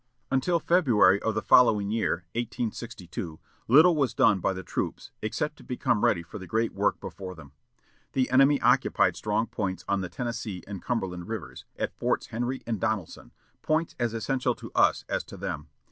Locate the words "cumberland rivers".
10.81-11.65